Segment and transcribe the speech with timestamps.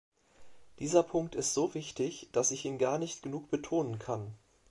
[0.79, 4.33] Dieser Punkt ist so wichtig, dass ich ihn gar nicht genug betonen kann.